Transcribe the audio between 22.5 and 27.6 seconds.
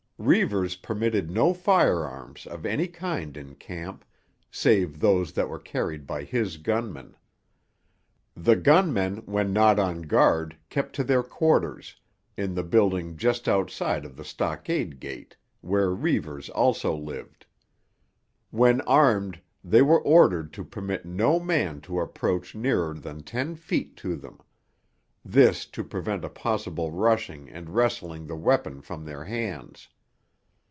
nearer than ten feet to them—this to prevent a possible rushing